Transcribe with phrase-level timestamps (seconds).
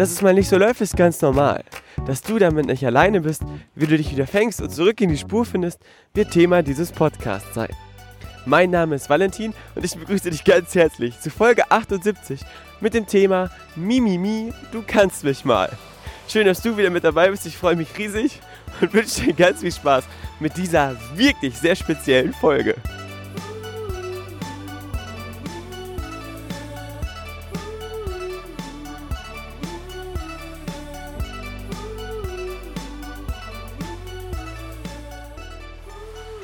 [0.00, 1.62] Dass es mal nicht so läuft, ist ganz normal.
[2.06, 3.42] Dass du damit nicht alleine bist,
[3.74, 5.78] wie du dich wieder fängst und zurück in die Spur findest,
[6.14, 7.68] wird Thema dieses Podcasts sein.
[8.46, 12.40] Mein Name ist Valentin und ich begrüße dich ganz herzlich zu Folge 78
[12.80, 15.68] mit dem Thema Mimimi, du kannst mich mal.
[16.28, 17.44] Schön, dass du wieder mit dabei bist.
[17.44, 18.40] Ich freue mich riesig
[18.80, 20.04] und wünsche dir ganz viel Spaß
[20.38, 22.74] mit dieser wirklich sehr speziellen Folge.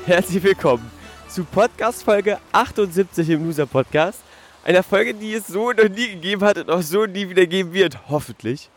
[0.07, 0.89] Herzlich willkommen
[1.27, 4.21] zu Podcast Folge 78 im Loser Podcast.
[4.63, 7.73] Einer Folge, die es so noch nie gegeben hat und auch so nie wieder geben
[7.73, 8.69] wird, hoffentlich.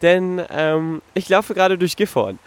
[0.00, 2.38] Denn ähm, ich laufe gerade durch Gifhorn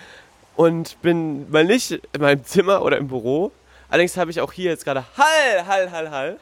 [0.56, 3.52] und bin mal nicht in meinem Zimmer oder im Büro.
[3.88, 6.40] Allerdings habe ich auch hier jetzt gerade Hall, Hall, Hall, Hall.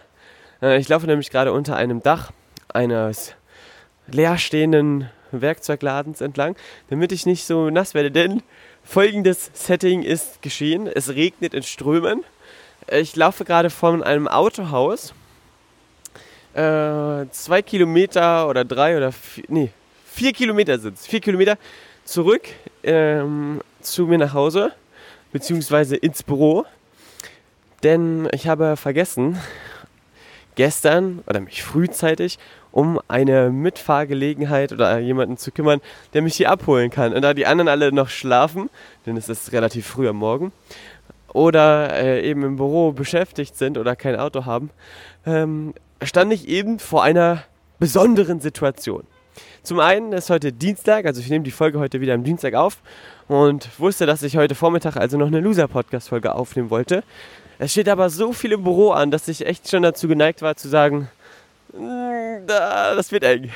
[0.62, 2.32] Äh, ich laufe nämlich gerade unter einem Dach
[2.70, 3.36] eines
[4.08, 6.56] leerstehenden Werkzeugladens entlang,
[6.90, 8.12] damit ich nicht so nass werde.
[8.12, 8.44] Denn
[8.86, 10.88] folgendes Setting ist geschehen.
[10.88, 12.24] Es regnet in Strömen.
[12.90, 15.14] Ich laufe gerade von einem Autohaus.
[16.54, 19.72] Äh, zwei Kilometer oder drei oder vier, nee,
[20.06, 21.06] vier Kilometer sind es.
[21.06, 21.58] Vier Kilometer
[22.06, 22.44] zurück
[22.84, 24.72] ähm, zu mir nach Hause,
[25.34, 26.66] beziehungsweise ins Büro.
[27.84, 29.38] Denn ich habe vergessen,
[30.56, 32.40] gestern oder mich frühzeitig
[32.76, 35.80] um eine Mitfahrgelegenheit oder jemanden zu kümmern,
[36.14, 37.14] der mich hier abholen kann.
[37.14, 38.70] Und da die anderen alle noch schlafen,
[39.06, 40.52] denn es ist relativ früh am Morgen,
[41.30, 44.72] oder äh, eben im Büro beschäftigt sind oder kein Auto haben,
[45.26, 45.74] ähm,
[46.04, 47.44] stand ich eben vor einer
[47.80, 49.04] besonderen Situation.
[49.64, 52.80] Zum einen ist heute Dienstag, also ich nehme die Folge heute wieder am Dienstag auf
[53.30, 57.06] und wusste, dass ich heute Vormittag also noch eine Loser-Podcast-Folge aufnehmen wollte.
[57.58, 60.58] Es steht aber so viel im Büro an, dass ich echt schon dazu geneigt war
[60.58, 61.08] zu sagen,
[62.48, 63.52] das wird eng.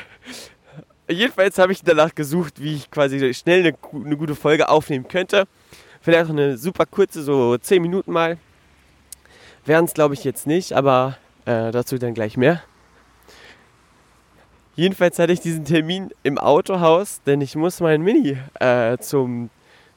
[1.09, 3.75] Jedenfalls habe ich danach gesucht, wie ich quasi schnell eine,
[4.05, 5.47] eine gute Folge aufnehmen könnte.
[6.01, 8.37] Vielleicht auch eine super kurze, so 10 Minuten mal.
[9.65, 12.61] Wären es, glaube ich, jetzt nicht, aber äh, dazu dann gleich mehr.
[14.75, 19.49] Jedenfalls hatte ich diesen Termin im Autohaus, denn ich muss meinen Mini äh, zum,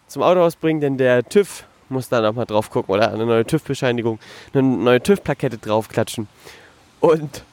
[0.08, 4.18] zum Autohaus bringen, denn der TÜV muss da nochmal drauf gucken oder eine neue TÜV-Bescheinigung,
[4.52, 6.26] eine neue TÜV-Plakette draufklatschen.
[7.00, 7.44] Und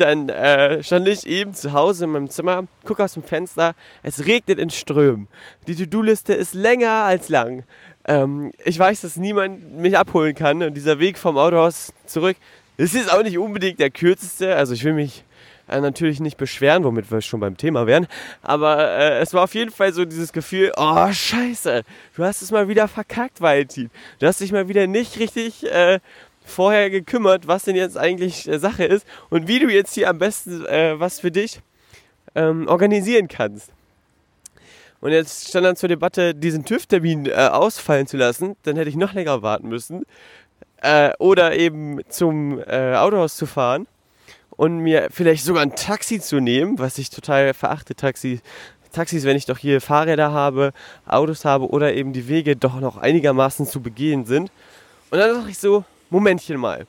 [0.00, 4.26] dann äh, stand ich eben zu Hause in meinem Zimmer, gucke aus dem Fenster, es
[4.26, 5.28] regnet in Strömen.
[5.66, 7.64] Die To-Do-Liste ist länger als lang.
[8.06, 12.36] Ähm, ich weiß, dass niemand mich abholen kann und dieser Weg vom Autohaus zurück,
[12.76, 14.54] ist auch nicht unbedingt der kürzeste.
[14.54, 15.24] Also ich will mich
[15.68, 18.06] äh, natürlich nicht beschweren, womit wir schon beim Thema wären.
[18.42, 21.82] Aber äh, es war auf jeden Fall so dieses Gefühl, oh scheiße,
[22.16, 23.90] du hast es mal wieder verkackt, Valentin.
[24.18, 26.00] Du hast dich mal wieder nicht richtig äh,
[26.46, 30.18] vorher gekümmert, was denn jetzt eigentlich äh, Sache ist und wie du jetzt hier am
[30.18, 31.60] besten äh, was für dich
[32.34, 33.70] ähm, organisieren kannst.
[35.00, 38.96] Und jetzt stand dann zur Debatte, diesen TÜV-Termin äh, ausfallen zu lassen, dann hätte ich
[38.96, 40.04] noch länger warten müssen.
[40.78, 43.86] Äh, oder eben zum äh, Autohaus zu fahren
[44.50, 48.40] und mir vielleicht sogar ein Taxi zu nehmen, was ich total verachte, Taxi.
[48.92, 50.72] Taxis, wenn ich doch hier Fahrräder habe,
[51.06, 54.50] Autos habe oder eben die Wege doch noch einigermaßen zu begehen sind.
[55.10, 56.86] Und dann dachte ich so, Momentchen mal.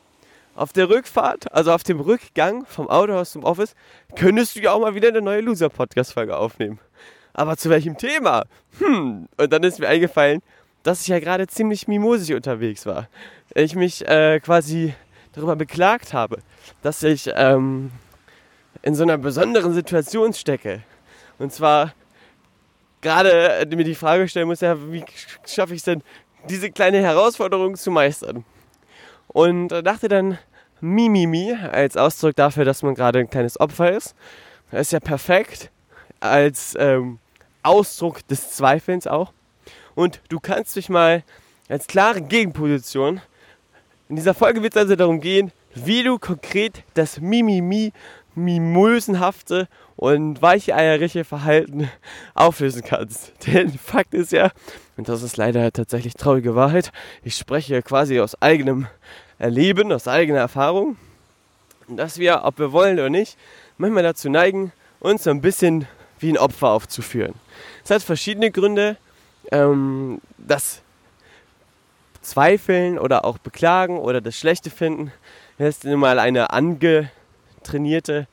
[0.55, 3.75] Auf der Rückfahrt, also auf dem Rückgang vom Autohaus zum Office,
[4.15, 6.79] könntest du ja auch mal wieder eine neue Loser-Podcast-Folge aufnehmen.
[7.33, 8.45] Aber zu welchem Thema?
[8.79, 10.41] Hm, und dann ist mir eingefallen,
[10.83, 13.07] dass ich ja gerade ziemlich mimosig unterwegs war.
[13.53, 14.95] Ich mich äh, quasi
[15.33, 16.39] darüber beklagt habe,
[16.81, 17.91] dass ich ähm,
[18.81, 20.81] in so einer besonderen Situation stecke.
[21.37, 21.93] Und zwar
[23.01, 25.03] gerade mir die Frage stellen muss, ja, wie
[25.45, 26.01] schaffe ich es denn,
[26.49, 28.43] diese kleine Herausforderung zu meistern?
[29.27, 30.37] Und dachte dann,
[30.81, 34.15] Mimimi als Ausdruck dafür, dass man gerade ein kleines Opfer ist.
[34.71, 35.71] Das ist ja perfekt
[36.19, 37.19] als ähm,
[37.63, 39.33] Ausdruck des Zweifelns auch.
[39.95, 41.23] Und du kannst dich mal
[41.69, 43.21] als klare Gegenposition.
[44.09, 47.91] In dieser Folge wird es also darum gehen, wie du konkret das Mimimi,
[48.35, 51.89] mimösenhafte und weicheeierliche Verhalten
[52.35, 53.33] auflösen kannst.
[53.47, 54.51] Denn Fakt ist ja,
[54.97, 56.91] und das ist leider tatsächlich traurige Wahrheit,
[57.23, 58.87] ich spreche quasi aus eigenem
[59.39, 60.97] Erleben, aus eigener Erfahrung,
[61.87, 63.37] dass wir, ob wir wollen oder nicht,
[63.77, 65.87] manchmal dazu neigen, uns so ein bisschen
[66.19, 67.35] wie ein Opfer aufzuführen.
[67.83, 68.97] Es hat verschiedene Gründe.
[69.51, 70.81] ähm, das
[72.21, 75.13] Zweifeln oder auch Beklagen oder das Schlechte finden,
[75.57, 78.27] ist nun mal eine angetrainierte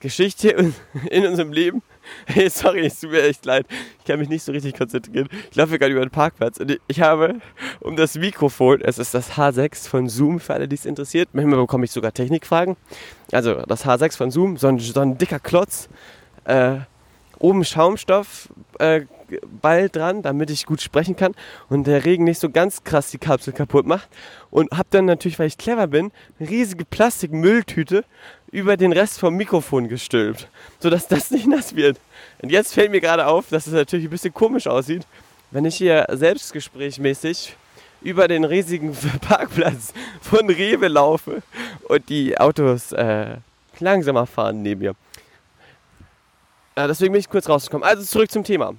[0.00, 0.72] Geschichte
[1.10, 1.82] in unserem Leben.
[2.26, 3.66] Hey, sorry, es tut mir echt leid.
[3.98, 5.28] Ich kann mich nicht so richtig konzentrieren.
[5.50, 7.40] Ich laufe gerade über den Parkplatz und ich habe
[7.80, 11.30] um das Mikrofon, es ist das H6 von Zoom, für alle, die es interessiert.
[11.32, 12.76] Manchmal bekomme ich sogar Technikfragen.
[13.32, 15.88] Also das H6 von Zoom, so ein, so ein dicker Klotz.
[16.44, 16.80] Äh,
[17.42, 18.48] oben Schaumstoff,
[18.78, 19.02] äh,
[19.92, 21.34] dran, damit ich gut sprechen kann
[21.68, 24.08] und der Regen nicht so ganz krass die Kapsel kaputt macht.
[24.50, 28.04] Und habe dann natürlich, weil ich clever bin, eine riesige Plastikmülltüte
[28.50, 30.48] über den Rest vom Mikrofon gestülpt,
[30.78, 31.98] sodass das nicht nass wird.
[32.42, 35.06] Und jetzt fällt mir gerade auf, dass es natürlich ein bisschen komisch aussieht,
[35.50, 37.56] wenn ich hier selbstgesprächmäßig
[38.02, 41.42] über den riesigen Parkplatz von Rewe laufe
[41.88, 43.36] und die Autos äh,
[43.80, 44.94] langsamer fahren neben mir.
[46.76, 47.86] Ja, deswegen bin ich kurz rausgekommen.
[47.86, 48.74] Also zurück zum Thema.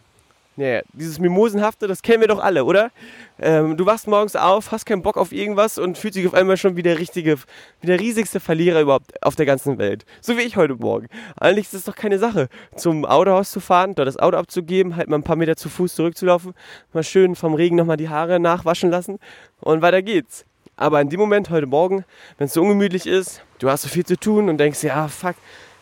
[0.55, 2.91] Ja, dieses Mimosenhafte, das kennen wir doch alle, oder?
[3.39, 6.57] Ähm, du wachst morgens auf, hast keinen Bock auf irgendwas und fühlst dich auf einmal
[6.57, 7.37] schon wie der richtige,
[7.81, 10.05] wie der riesigste Verlierer überhaupt auf der ganzen Welt.
[10.21, 11.07] So wie ich heute Morgen.
[11.39, 15.09] Eigentlich ist es doch keine Sache, zum Autohaus zu fahren, dort das Auto abzugeben, halt
[15.09, 16.53] mal ein paar Meter zu Fuß zurückzulaufen,
[16.93, 19.17] mal schön vom Regen nochmal die Haare nachwaschen lassen
[19.59, 20.45] und weiter geht's.
[20.75, 22.05] Aber in dem Moment heute Morgen,
[22.37, 25.35] wenn es so ungemütlich ist, du hast so viel zu tun und denkst, ja, fuck,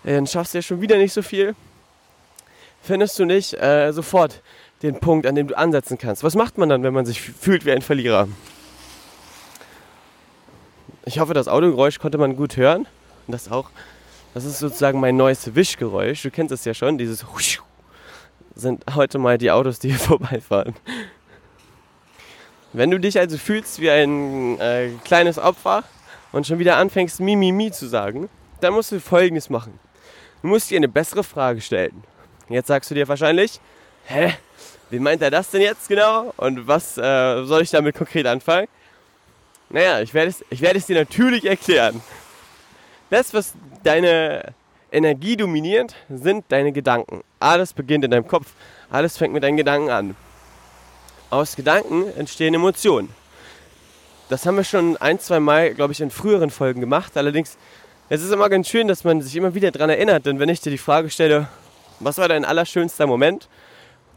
[0.06, 1.56] dann schaffst du ja schon wieder nicht so viel,
[2.81, 4.42] findest du nicht äh, sofort
[4.81, 6.24] den Punkt, an dem du ansetzen kannst.
[6.24, 8.28] Was macht man dann, wenn man sich fühlt wie ein Verlierer?
[11.06, 12.88] Ich hoffe, das Autogeräusch konnte man gut hören.
[13.28, 13.69] Und das auch.
[14.33, 16.24] Das ist sozusagen mein neues Wischgeräusch.
[16.24, 16.98] Du kennst es ja schon.
[16.98, 17.25] Dieses
[18.56, 20.75] sind heute mal die Autos, die hier vorbeifahren.
[22.74, 25.83] Wenn du dich also fühlst wie ein äh, kleines Opfer
[26.31, 28.30] und schon wieder anfängst, Mimimi mi, mi zu sagen,
[28.62, 29.80] dann musst du Folgendes machen.
[30.42, 32.04] Du musst dir eine bessere Frage stellen.
[32.53, 33.59] Jetzt sagst du dir wahrscheinlich,
[34.06, 34.33] hä,
[34.89, 36.33] wie meint er das denn jetzt genau?
[36.38, 38.68] Und was äh, soll ich damit konkret anfangen?
[39.69, 42.01] Naja, ich werde es, ich werde es dir natürlich erklären.
[43.09, 43.53] Das, was
[43.83, 44.53] deine
[44.92, 47.24] Energie dominiert, sind deine Gedanken.
[47.39, 48.48] Alles beginnt in deinem Kopf.
[48.89, 50.15] Alles fängt mit deinen Gedanken an.
[51.30, 53.09] Aus Gedanken entstehen Emotionen.
[54.27, 57.15] Das haben wir schon ein, zwei Mal, glaube ich, in früheren Folgen gemacht.
[57.15, 57.57] Allerdings,
[58.09, 60.25] es ist immer ganz schön, dass man sich immer wieder daran erinnert.
[60.25, 61.47] Denn wenn ich dir die Frage stelle,
[62.03, 63.48] was war dein allerschönster Moment?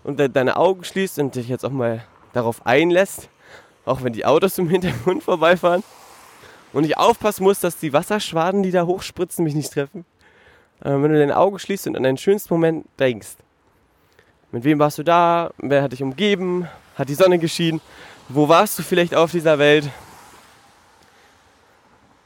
[0.04, 3.28] und deine Augen schließt und dich jetzt auch mal darauf einlässt,
[3.84, 5.82] auch wenn die Autos im Hintergrund vorbeifahren
[6.72, 10.04] und ich aufpassen muss, dass die Wasserschwaden, die da hochspritzen, mich nicht treffen.
[10.80, 13.36] Äh, wenn du deine Augen schließt und an deinen schönsten Moment denkst.
[14.52, 15.50] Mit wem warst du da?
[15.58, 16.68] Wer hat dich umgeben?
[16.96, 17.80] Hat die Sonne geschienen?
[18.28, 19.88] Wo warst du vielleicht auf dieser Welt?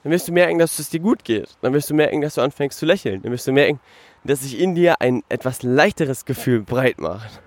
[0.03, 1.49] Dann wirst du merken, dass es dir gut geht.
[1.61, 3.23] Dann wirst du merken, dass du anfängst zu lächeln.
[3.23, 3.81] Dann wirst du merken,
[4.25, 7.41] dass sich in dir ein etwas leichteres Gefühl breit macht.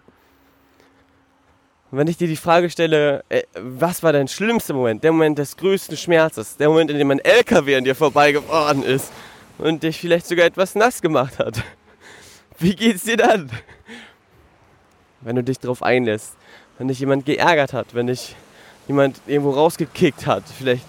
[1.91, 5.37] Und wenn ich dir die Frage stelle, äh, was war dein schlimmster Moment, der Moment
[5.37, 9.11] des größten Schmerzes, der Moment, in dem ein LKW an dir vorbeigefahren ist
[9.57, 11.61] und dich vielleicht sogar etwas nass gemacht hat,
[12.59, 13.51] wie geht's dir dann?
[15.19, 16.37] Wenn du dich darauf einlässt,
[16.77, 18.35] wenn dich jemand geärgert hat, wenn dich
[18.87, 20.85] jemand irgendwo rausgekickt hat, vielleicht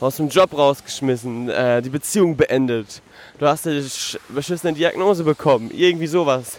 [0.00, 3.02] aus dem Job rausgeschmissen, äh, die Beziehung beendet,
[3.38, 3.84] du hast eine
[4.28, 6.58] beschissene Diagnose bekommen, irgendwie sowas.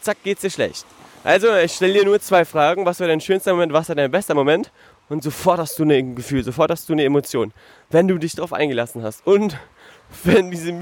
[0.00, 0.86] Zack, geht's dir schlecht.
[1.24, 2.84] Also, ich stelle dir nur zwei Fragen.
[2.84, 4.72] Was war dein schönster Moment, was war dein bester Moment?
[5.08, 7.52] Und sofort hast du ein Gefühl, sofort hast du eine Emotion,
[7.90, 9.24] wenn du dich darauf eingelassen hast.
[9.26, 9.56] Und
[10.24, 10.72] wenn diese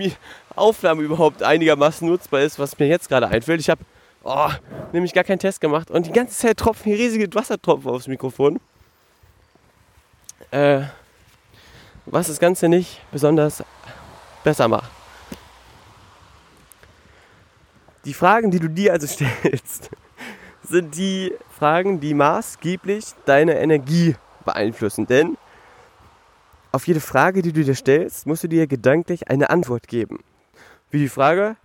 [0.56, 3.60] Aufnahme überhaupt einigermaßen nutzbar ist, was mir jetzt gerade einfällt.
[3.60, 3.82] Ich habe
[4.24, 4.48] oh,
[4.92, 8.60] nämlich gar keinen Test gemacht und die ganze Zeit tropfen hier riesige Wassertropfen aufs Mikrofon.
[10.50, 10.82] Äh,
[12.10, 13.62] was das Ganze nicht besonders
[14.42, 14.90] besser macht.
[18.04, 19.90] Die Fragen, die du dir also stellst,
[20.62, 25.06] sind die Fragen, die maßgeblich deine Energie beeinflussen.
[25.06, 25.36] Denn
[26.72, 30.20] auf jede Frage, die du dir stellst, musst du dir gedanklich eine Antwort geben.
[30.90, 31.56] Wie die Frage,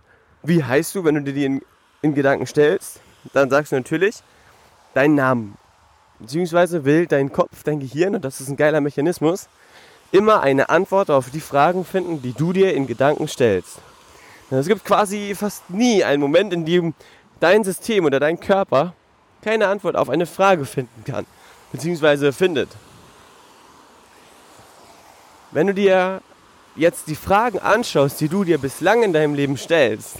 [0.42, 1.62] wie heißt du, wenn du dir die in,
[2.02, 3.00] in Gedanken stellst?
[3.32, 4.22] Dann sagst du natürlich
[4.94, 5.56] deinen Namen.
[6.18, 9.48] Beziehungsweise will dein Kopf, dein Gehirn, und das ist ein geiler Mechanismus,
[10.16, 13.78] immer eine Antwort auf die Fragen finden, die du dir in Gedanken stellst.
[14.50, 16.94] Es gibt quasi fast nie einen Moment, in dem
[17.40, 18.94] dein System oder dein Körper
[19.42, 21.26] keine Antwort auf eine Frage finden kann,
[21.70, 22.70] beziehungsweise findet.
[25.50, 26.22] Wenn du dir
[26.76, 30.16] jetzt die Fragen anschaust, die du dir bislang in deinem Leben stellst,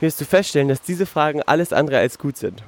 [0.00, 2.62] wirst du feststellen, dass diese Fragen alles andere als gut sind.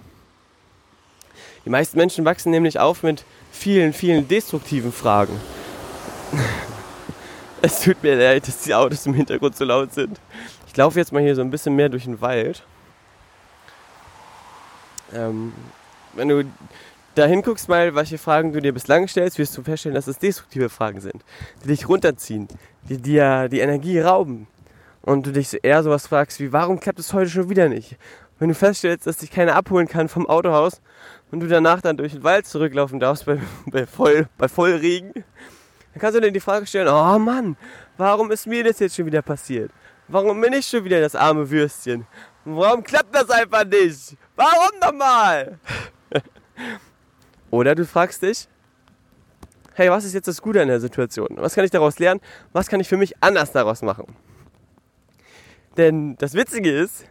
[1.65, 5.39] Die meisten Menschen wachsen nämlich auf mit vielen, vielen destruktiven Fragen.
[7.63, 10.19] Es tut mir leid, dass die Autos im Hintergrund so laut sind.
[10.67, 12.65] Ich laufe jetzt mal hier so ein bisschen mehr durch den Wald
[15.15, 15.53] ähm,
[16.15, 16.45] wenn du
[17.15, 20.69] da hinguckst mal, welche Fragen du dir bislang stellst, wirst du feststellen, dass es destruktive
[20.69, 21.25] Fragen sind,
[21.63, 22.49] die dich runterziehen,
[22.89, 24.47] die dir die Energie rauben.
[25.03, 27.97] Und du dich eher sowas fragst wie, warum klappt es heute schon wieder nicht?
[28.39, 30.83] Wenn du feststellst, dass dich keiner abholen kann vom Autohaus
[31.31, 35.13] und du danach dann durch den Wald zurücklaufen darfst bei, bei, voll, bei Vollregen,
[35.93, 37.57] dann kannst du dir die Frage stellen, oh Mann,
[37.97, 39.71] warum ist mir das jetzt schon wieder passiert?
[40.09, 42.07] Warum bin ich schon wieder das arme Würstchen?
[42.45, 44.17] Warum klappt das einfach nicht?
[44.35, 45.59] Warum nochmal?
[47.51, 48.49] Oder du fragst dich,
[49.75, 51.29] hey, was ist jetzt das Gute an der Situation?
[51.37, 52.21] Was kann ich daraus lernen?
[52.53, 54.07] Was kann ich für mich anders daraus machen?
[55.77, 57.05] Denn das Witzige ist,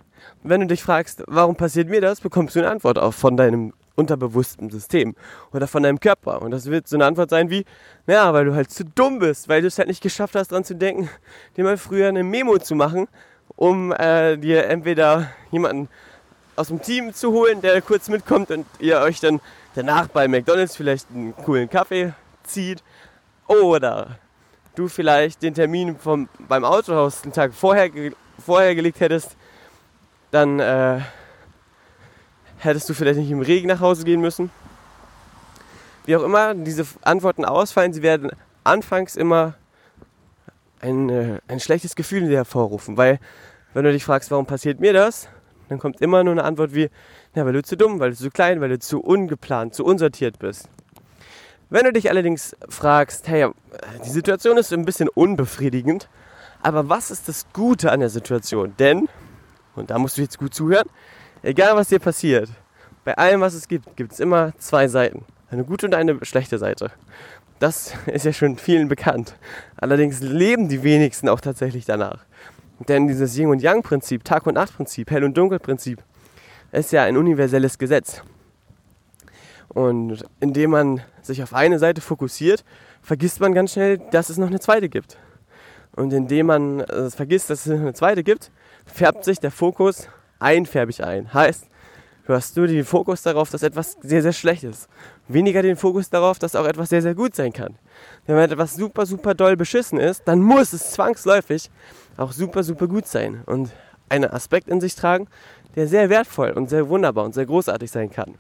[0.44, 3.74] wenn du dich fragst, warum passiert mir das, bekommst du eine Antwort auf von deinem
[4.00, 5.14] unterbewussten System
[5.54, 6.42] oder von deinem Körper.
[6.42, 7.66] Und das wird so eine Antwort sein wie,
[8.08, 10.64] naja, weil du halt zu dumm bist, weil du es halt nicht geschafft hast, daran
[10.64, 11.10] zu denken,
[11.58, 13.08] dir mal früher eine Memo zu machen,
[13.56, 15.90] um äh, dir entweder jemanden
[16.56, 19.40] aus dem Team zu holen, der kurz mitkommt und ihr euch dann
[19.76, 22.14] danach bei McDonald's vielleicht einen coolen Kaffee
[22.44, 22.84] zieht.
[23.48, 24.18] Oder
[24.76, 27.90] du vielleicht den Termin vom, beim Autohaus den Tag vorher,
[28.44, 29.36] vorher gelegt hättest,
[30.32, 31.00] dann äh,
[32.60, 34.52] hättest du vielleicht nicht im Regen nach Hause gehen müssen.
[36.06, 38.32] Wie auch immer diese Antworten ausfallen, sie werden
[38.64, 39.56] anfangs immer
[40.82, 43.20] ein, äh, ein schlechtes Gefühl in dir hervorrufen, weil
[43.74, 45.30] wenn du dich fragst, warum passiert mir das,
[45.68, 46.90] dann kommt immer nur eine Antwort wie,
[47.36, 50.40] ja, weil du zu dumm, weil du zu klein, weil du zu ungeplant, zu unsortiert
[50.40, 50.68] bist.
[51.70, 53.50] Wenn du dich allerdings fragst, hey,
[54.04, 56.10] die Situation ist ein bisschen unbefriedigend,
[56.64, 58.74] aber was ist das Gute an der Situation?
[58.80, 59.08] Denn,
[59.76, 60.90] und da musst du jetzt gut zuhören,
[61.44, 62.50] egal was dir passiert,
[63.06, 65.26] bei allem, was es gibt, gibt es immer zwei Seiten.
[65.50, 66.92] Eine gute und eine schlechte Seite.
[67.60, 69.36] Das ist ja schon vielen bekannt.
[69.78, 72.26] Allerdings leben die wenigsten auch tatsächlich danach.
[72.88, 76.02] Denn dieses Yin- und Yang-Prinzip, Tag- und Nacht-Prinzip, Hell- und Dunkel-Prinzip,
[76.72, 78.22] ist ja ein universelles Gesetz.
[79.68, 82.64] Und indem man sich auf eine Seite fokussiert,
[83.02, 85.18] vergisst man ganz schnell, dass es noch eine zweite gibt.
[85.96, 88.52] Und indem man äh, vergisst, dass es eine zweite gibt,
[88.86, 90.08] färbt sich der Fokus
[90.40, 91.34] einfärbig ein.
[91.34, 91.68] Heißt,
[92.26, 94.88] du hast nur den Fokus darauf, dass etwas sehr, sehr schlecht ist.
[95.28, 97.76] Weniger den Fokus darauf, dass auch etwas sehr, sehr gut sein kann.
[98.26, 101.70] Wenn etwas super, super doll beschissen ist, dann muss es zwangsläufig
[102.18, 103.72] auch super, super gut sein und
[104.10, 105.28] einen Aspekt in sich tragen,
[105.76, 108.36] der sehr wertvoll und sehr wunderbar und sehr großartig sein kann.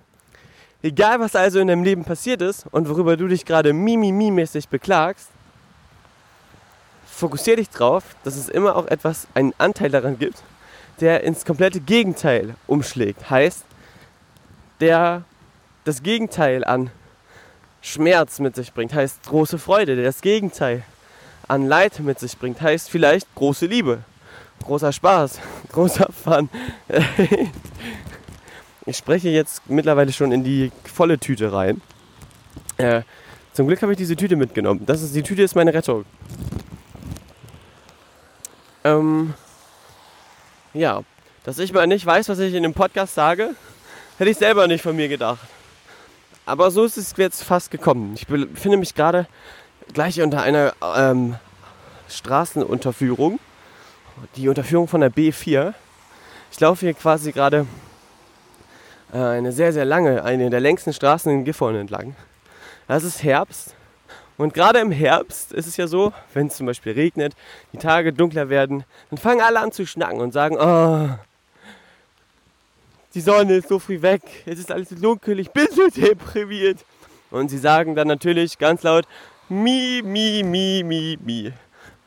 [0.81, 5.29] Egal, was also in deinem Leben passiert ist und worüber du dich gerade mimimi-mäßig beklagst,
[7.05, 10.41] fokussiere dich drauf, dass es immer auch etwas, einen Anteil daran gibt,
[11.01, 13.29] der ins komplette Gegenteil umschlägt.
[13.29, 13.63] Heißt,
[14.79, 15.23] der
[15.85, 16.91] das Gegenteil an
[17.81, 20.83] Schmerz mit sich bringt, heißt große Freude, der das Gegenteil
[21.47, 23.99] an Leid mit sich bringt, heißt vielleicht große Liebe,
[24.63, 25.39] großer Spaß,
[25.71, 26.49] großer Fun.
[28.85, 31.81] ich spreche jetzt mittlerweile schon in die volle Tüte rein.
[32.77, 33.01] Äh,
[33.53, 34.85] zum Glück habe ich diese Tüte mitgenommen.
[34.85, 36.05] Das ist, die Tüte ist meine Rettung.
[38.83, 39.33] Ähm,
[40.73, 41.01] ja,
[41.43, 43.55] dass ich mal nicht weiß, was ich in dem Podcast sage,
[44.17, 45.39] hätte ich selber nicht von mir gedacht.
[46.45, 48.13] Aber so ist es jetzt fast gekommen.
[48.15, 49.27] Ich befinde mich gerade
[49.93, 51.35] gleich unter einer ähm,
[52.09, 53.39] Straßenunterführung.
[54.35, 55.73] Die Unterführung von der B4.
[56.51, 57.65] Ich laufe hier quasi gerade
[59.13, 62.15] äh, eine sehr, sehr lange, eine der längsten Straßen in Gifhorn entlang.
[62.87, 63.75] Es ist Herbst.
[64.39, 67.33] Und gerade im Herbst ist es ja so, wenn es zum Beispiel regnet,
[67.73, 71.09] die Tage dunkler werden, dann fangen alle an zu schnacken und sagen, oh,
[73.13, 76.85] die Sonne ist so früh weg, es ist alles so dunkel, ich bin so deprimiert.
[77.31, 79.05] Und sie sagen dann natürlich ganz laut,
[79.49, 81.51] Mi, mi, mi, mi, mi.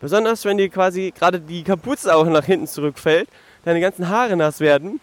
[0.00, 3.28] Besonders wenn dir quasi gerade die Kapuze auch nach hinten zurückfällt,
[3.66, 5.02] deine ganzen Haare nass werden,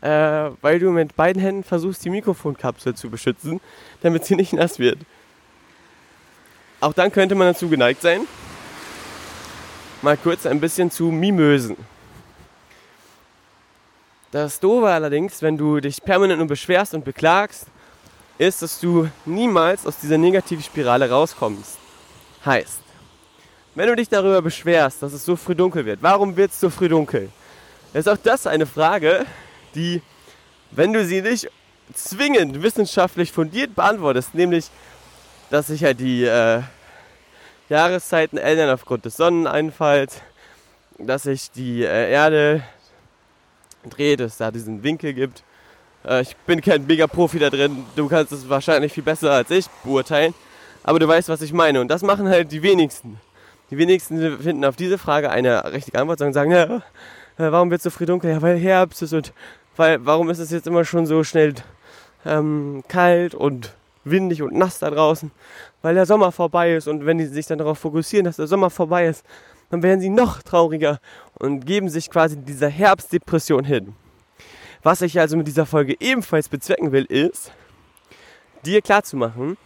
[0.00, 0.08] äh,
[0.60, 3.60] weil du mit beiden Händen versuchst, die Mikrofonkapsel zu beschützen,
[4.02, 4.98] damit sie nicht nass wird.
[6.80, 8.20] Auch dann könnte man dazu geneigt sein,
[10.02, 11.76] mal kurz ein bisschen zu mimösen.
[14.30, 17.66] Das Doofe allerdings, wenn du dich permanent nur beschwerst und beklagst,
[18.36, 21.78] ist, dass du niemals aus dieser Negativspirale rauskommst.
[22.44, 22.80] Heißt,
[23.74, 26.70] wenn du dich darüber beschwerst, dass es so früh dunkel wird, warum wird es so
[26.70, 27.30] früh dunkel?
[27.92, 29.24] Ist auch das eine Frage,
[29.74, 30.02] die,
[30.70, 31.48] wenn du sie nicht
[31.94, 34.66] zwingend wissenschaftlich fundiert beantwortest, nämlich,
[35.50, 36.62] dass sich halt die äh,
[37.68, 40.20] Jahreszeiten ändern aufgrund des Sonneneinfalls,
[40.98, 42.62] dass sich die äh, Erde
[43.88, 45.42] dreht, dass es da diesen Winkel gibt,
[46.04, 47.84] äh, ich bin kein mega Profi da drin.
[47.96, 50.34] Du kannst es wahrscheinlich viel besser als ich beurteilen.
[50.82, 51.80] Aber du weißt, was ich meine.
[51.80, 53.20] Und das machen halt die wenigsten.
[53.70, 56.82] Die wenigsten finden auf diese Frage eine richtige Antwort und sagen, ja,
[57.36, 58.30] warum wird es so früh dunkel?
[58.30, 59.32] Ja, weil Herbst ist und
[59.76, 61.54] weil, warum ist es jetzt immer schon so schnell
[62.24, 63.74] ähm, kalt und
[64.10, 65.30] windig und nass da draußen,
[65.82, 66.88] weil der Sommer vorbei ist.
[66.88, 69.24] Und wenn die sich dann darauf fokussieren, dass der Sommer vorbei ist,
[69.70, 70.98] dann werden sie noch trauriger
[71.34, 73.94] und geben sich quasi dieser Herbstdepression hin.
[74.82, 77.52] Was ich also mit dieser Folge ebenfalls bezwecken will, ist,
[78.64, 79.56] dir klarzumachen,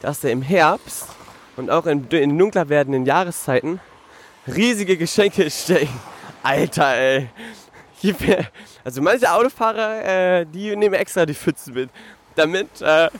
[0.00, 1.08] dass er im Herbst
[1.56, 3.80] und auch in, in dunkler werdenden Jahreszeiten
[4.46, 6.00] riesige Geschenke stecken.
[6.42, 7.28] Alter, ey.
[8.84, 11.90] Also manche Autofahrer, äh, die nehmen extra die Pfützen mit,
[12.38, 13.10] damit äh,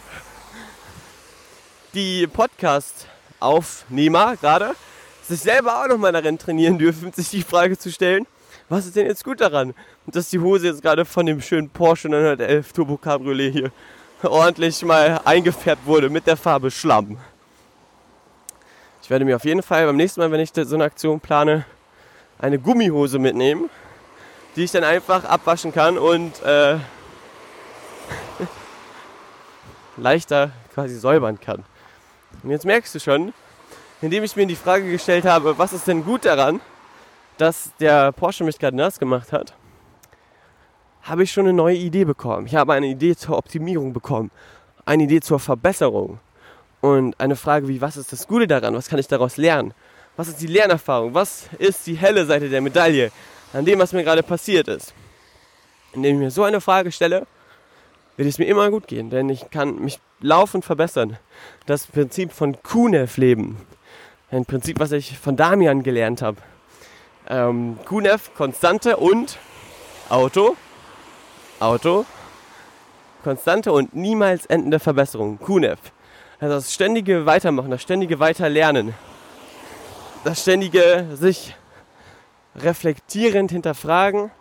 [1.93, 4.75] die Podcast-Aufnehmer gerade
[5.27, 8.27] sich selber auch nochmal darin trainieren dürfen, sich die Frage zu stellen,
[8.69, 9.75] was ist denn jetzt gut daran,
[10.07, 13.73] dass die Hose jetzt gerade von dem schönen Porsche 911 Turbo Cabriolet hier
[14.23, 17.19] ordentlich mal eingefärbt wurde mit der Farbe Schlamm.
[19.03, 21.65] Ich werde mir auf jeden Fall beim nächsten Mal, wenn ich so eine Aktion plane,
[22.39, 23.71] eine Gummihose mitnehmen,
[24.55, 26.77] die ich dann einfach abwaschen kann und äh,
[29.99, 31.64] leichter quasi säubern kann.
[32.43, 33.33] Und jetzt merkst du schon,
[34.00, 36.61] indem ich mir die Frage gestellt habe, was ist denn gut daran,
[37.37, 39.55] dass der Porsche mich gerade nass gemacht hat,
[41.02, 42.47] habe ich schon eine neue Idee bekommen.
[42.47, 44.31] Ich habe eine Idee zur Optimierung bekommen,
[44.85, 46.21] eine Idee zur Verbesserung
[46.81, 49.73] und eine Frage wie, was ist das Gute daran, was kann ich daraus lernen,
[50.17, 53.11] was ist die Lernerfahrung, was ist die helle Seite der Medaille
[53.52, 54.93] an dem, was mir gerade passiert ist.
[55.93, 57.26] Indem ich mir so eine Frage stelle,
[58.19, 61.17] wird es mir immer gut gehen, denn ich kann mich laufend verbessern.
[61.67, 63.57] Das Prinzip von Kunev leben,
[64.31, 66.39] ein Prinzip, was ich von Damian gelernt habe.
[67.29, 69.39] Ähm, Kunev, Konstante und
[70.09, 70.57] Auto,
[71.61, 72.05] Auto,
[73.23, 75.39] konstante und niemals endende Verbesserung.
[75.39, 75.79] Kunev.
[76.41, 78.95] Also das ständige Weitermachen, das ständige Weiterlernen.
[80.25, 81.55] Das ständige sich
[82.57, 84.33] reflektierend hinterfragen.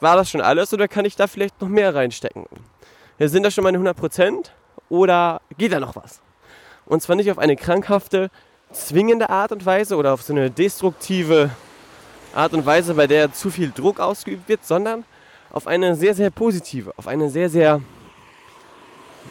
[0.00, 2.46] War das schon alles oder kann ich da vielleicht noch mehr reinstecken?
[3.18, 4.50] Sind das schon meine 100%
[4.88, 6.20] oder geht da noch was?
[6.86, 8.30] Und zwar nicht auf eine krankhafte,
[8.72, 11.50] zwingende Art und Weise oder auf so eine destruktive
[12.34, 15.04] Art und Weise, bei der zu viel Druck ausgeübt wird, sondern
[15.50, 17.80] auf eine sehr, sehr positive, auf eine sehr, sehr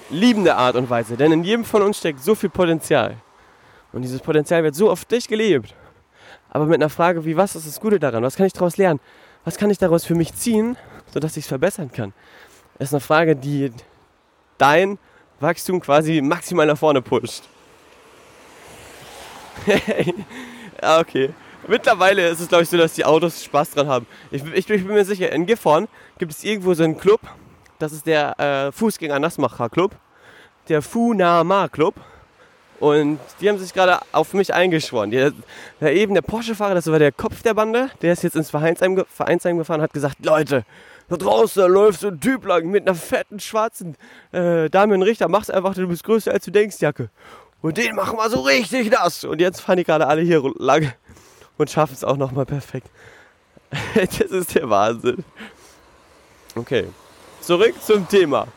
[0.10, 1.16] liebende Art und Weise.
[1.16, 3.16] Denn in jedem von uns steckt so viel Potenzial.
[3.94, 5.74] Und dieses Potenzial wird so auf dich gelebt.
[6.50, 8.24] Aber mit einer Frage wie, was ist das Gute daran?
[8.24, 9.00] Was kann ich daraus lernen?
[9.48, 10.76] Was kann ich daraus für mich ziehen,
[11.14, 12.12] sodass ich es verbessern kann?
[12.78, 13.72] Das ist eine Frage, die
[14.58, 15.00] dein
[15.40, 17.44] Wachstum quasi maximal nach vorne pusht.
[21.00, 21.34] okay.
[21.66, 24.06] Mittlerweile ist es, glaube ich, so, dass die Autos Spaß dran haben.
[24.32, 27.22] Ich, ich, ich bin mir sicher, in Gifhorn gibt es irgendwo so einen Club.
[27.80, 29.96] Das ist der äh, Fußgänger-Nassmacher-Club.
[30.68, 31.96] Der Funama-Club.
[32.80, 35.10] Und die haben sich gerade auf mich eingeschworen.
[35.10, 35.32] Der,
[35.82, 39.04] der eben der Porsche-Fahrer, das war der Kopf der Bande, der ist jetzt ins Vereinsheim,
[39.10, 40.64] Vereinsheim gefahren hat gesagt, Leute,
[41.10, 43.96] da draußen läuft so ein Typ lang mit einer fetten schwarzen
[44.32, 47.10] äh, Damian Richter, mach's einfach, du bist größer als du denkst, Jacke.
[47.62, 49.24] Und den machen wir so richtig nass.
[49.24, 50.94] Und jetzt fahren die gerade alle hier lang
[51.58, 52.88] und schaffen es auch nochmal perfekt.
[53.96, 55.24] das ist der Wahnsinn.
[56.56, 56.88] Okay,
[57.42, 58.48] zurück zum Thema.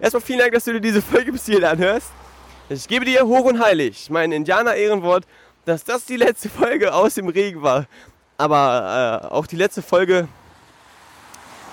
[0.00, 2.10] Erstmal vielen Dank, dass du dir diese Folge bis hierhin anhörst.
[2.68, 5.24] Ich gebe dir hoch und heilig mein Indianer-Ehrenwort,
[5.64, 7.86] dass das die letzte Folge aus dem Regen war.
[8.38, 10.28] Aber äh, auch die letzte Folge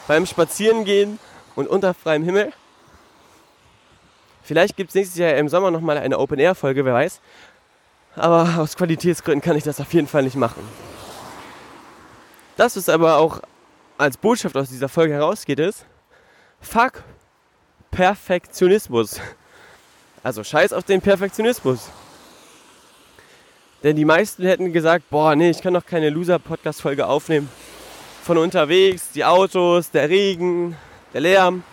[0.08, 1.20] beim Spazierengehen
[1.56, 2.52] und unter freiem Himmel.
[4.44, 7.22] Vielleicht gibt es nächstes Jahr im Sommer nochmal eine Open-Air-Folge, wer weiß.
[8.16, 10.68] Aber aus Qualitätsgründen kann ich das auf jeden Fall nicht machen.
[12.58, 13.42] Das, was aber auch
[13.98, 15.86] als Botschaft aus dieser Folge herausgeht, ist,
[16.60, 17.04] fuck
[17.92, 19.20] Perfektionismus.
[20.24, 21.90] Also scheiß auf den Perfektionismus.
[23.84, 27.50] Denn die meisten hätten gesagt, boah, nee, ich kann doch keine Loser-Podcast-Folge aufnehmen.
[28.24, 30.76] Von unterwegs, die Autos, der Regen,
[31.14, 31.64] der Lärm.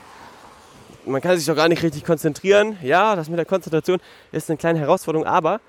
[1.05, 2.79] Man kann sich doch gar nicht richtig konzentrieren.
[2.83, 3.98] Ja, das mit der Konzentration
[4.31, 5.61] ist eine kleine Herausforderung, aber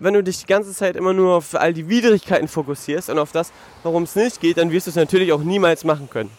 [0.00, 3.32] wenn du dich die ganze Zeit immer nur auf all die Widrigkeiten fokussierst und auf
[3.32, 6.30] das, warum es nicht geht, dann wirst du es natürlich auch niemals machen können.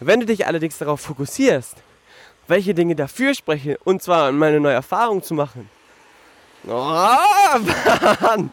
[0.00, 1.76] Wenn du dich allerdings darauf fokussierst,
[2.46, 5.68] welche Dinge dafür sprechen, und zwar meine neue Erfahrung zu machen.
[6.66, 6.70] Oh,
[8.20, 8.52] Mann!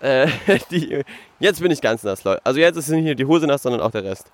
[0.00, 0.28] äh,
[0.70, 1.02] die,
[1.38, 2.44] jetzt bin ich ganz nass, Leute.
[2.44, 4.30] Also jetzt ist nicht nur die Hose nass, sondern auch der Rest.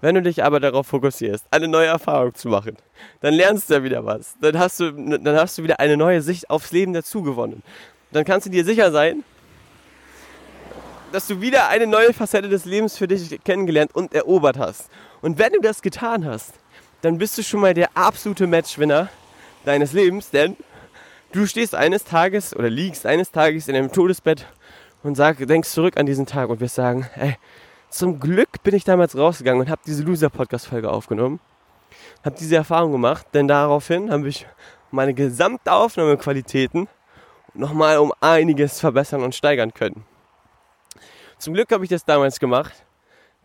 [0.00, 2.76] Wenn du dich aber darauf fokussierst, eine neue Erfahrung zu machen,
[3.20, 4.34] dann lernst du ja wieder was.
[4.40, 7.62] Dann hast du, dann hast du wieder eine neue Sicht aufs Leben dazu gewonnen.
[8.10, 9.22] Dann kannst du dir sicher sein,
[11.12, 14.90] dass du wieder eine neue Facette des Lebens für dich kennengelernt und erobert hast.
[15.22, 16.52] Und wenn du das getan hast,
[17.00, 19.08] dann bist du schon mal der absolute Matchwinner
[19.64, 20.56] deines Lebens, denn
[21.32, 24.46] du stehst eines Tages oder liegst eines Tages in einem Todesbett
[25.02, 27.36] und sag, denkst zurück an diesen Tag und wirst sagen, ey,
[27.92, 31.40] Zum Glück bin ich damals rausgegangen und habe diese Loser-Podcast-Folge aufgenommen.
[32.24, 34.46] Habe diese Erfahrung gemacht, denn daraufhin habe ich
[34.90, 36.88] meine gesamte Aufnahmequalitäten
[37.52, 40.06] nochmal um einiges verbessern und steigern können.
[41.36, 42.72] Zum Glück habe ich das damals gemacht,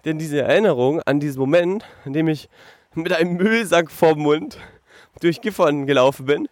[0.06, 2.50] denn diese Erinnerung an diesen Moment, in dem ich
[2.94, 4.58] mit einem Müllsack vorm Mund
[5.20, 6.50] durch Gifhorn gelaufen bin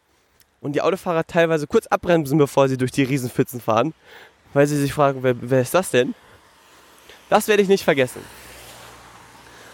[0.62, 3.94] und die Autofahrer teilweise kurz abbremsen, bevor sie durch die Riesenpfützen fahren,
[4.54, 6.16] weil sie sich fragen, wer, wer ist das denn?
[7.30, 8.22] Das werde ich nicht vergessen.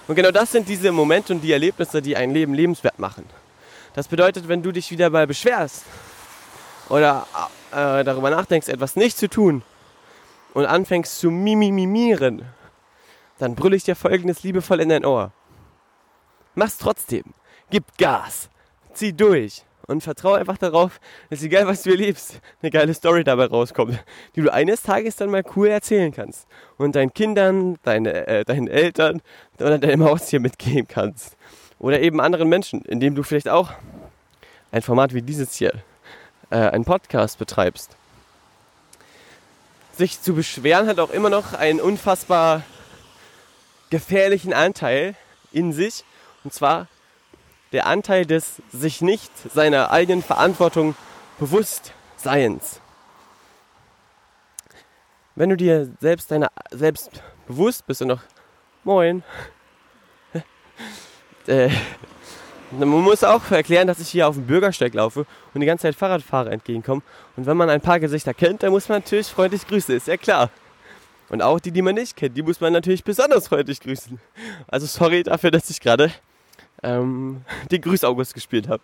[0.07, 3.25] Und genau das sind diese Momente und die Erlebnisse, die ein Leben lebenswert machen.
[3.93, 5.83] Das bedeutet, wenn du dich wieder mal beschwerst
[6.89, 7.27] oder
[7.71, 9.63] äh, darüber nachdenkst, etwas nicht zu tun
[10.53, 12.45] und anfängst zu mimimimieren,
[13.41, 15.31] dann brülle ich dir folgendes liebevoll in dein Ohr.
[16.53, 17.23] Mach's trotzdem.
[17.71, 18.49] Gib Gas.
[18.93, 19.63] Zieh durch.
[19.87, 20.99] Und vertraue einfach darauf,
[21.31, 23.97] dass egal was du erlebst, eine geile Story dabei rauskommt,
[24.35, 26.47] die du eines Tages dann mal cool erzählen kannst.
[26.77, 29.21] Und deinen Kindern, deine, äh, deinen Eltern
[29.59, 31.35] oder deinem Haustier mitgeben kannst.
[31.79, 33.71] Oder eben anderen Menschen, indem du vielleicht auch
[34.71, 35.73] ein Format wie dieses hier,
[36.51, 37.97] äh, einen Podcast betreibst.
[39.97, 42.61] Sich zu beschweren hat auch immer noch einen unfassbar
[43.91, 45.15] gefährlichen Anteil
[45.51, 46.03] in sich.
[46.43, 46.87] Und zwar
[47.71, 50.95] der Anteil des sich nicht seiner eigenen Verantwortung
[51.37, 52.81] bewusst Seiens.
[55.35, 58.21] Wenn du dir selbst deiner selbst bewusst bist und noch
[58.83, 59.23] Moin.
[61.47, 61.69] äh,
[62.71, 65.95] man muss auch erklären, dass ich hier auf dem Bürgersteig laufe und die ganze Zeit
[65.95, 67.03] Fahrradfahrer entgegenkommen.
[67.37, 70.17] Und wenn man ein paar Gesichter kennt, dann muss man natürlich freundlich grüßen, ist ja
[70.17, 70.49] klar.
[71.31, 74.19] Und auch die, die man nicht kennt, die muss man natürlich besonders freundlich grüßen.
[74.67, 76.11] Also sorry dafür, dass ich gerade
[76.83, 78.83] ähm, den Grüß-August gespielt habe.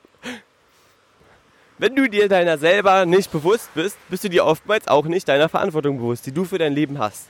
[1.78, 5.50] Wenn du dir deiner selber nicht bewusst bist, bist du dir oftmals auch nicht deiner
[5.50, 7.28] Verantwortung bewusst, die du für dein Leben hast.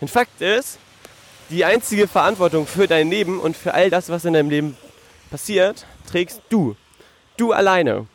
[0.00, 0.78] Denn Fakt ist,
[1.50, 4.76] die einzige Verantwortung für dein Leben und für all das, was in deinem Leben
[5.32, 6.76] passiert, trägst du.
[7.36, 8.06] Du alleine.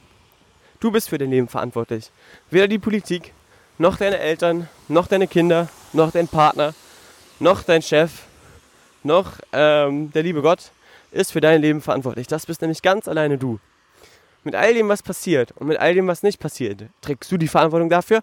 [0.80, 2.12] Du bist für dein Leben verantwortlich.
[2.50, 3.34] Weder die Politik,
[3.78, 6.74] noch deine Eltern, noch deine Kinder, noch dein Partner,
[7.40, 8.12] noch dein Chef,
[9.04, 10.72] noch ähm, der liebe Gott
[11.12, 12.28] ist für dein Leben verantwortlich.
[12.28, 13.60] Das bist nämlich ganz alleine du.
[14.44, 17.48] Mit all dem, was passiert und mit all dem, was nicht passiert, trägst du die
[17.48, 18.22] Verantwortung dafür,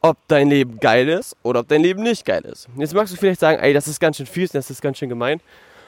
[0.00, 2.68] ob dein Leben geil ist oder ob dein Leben nicht geil ist.
[2.76, 5.08] Jetzt magst du vielleicht sagen, ey, das ist ganz schön fies, das ist ganz schön
[5.08, 5.40] gemein.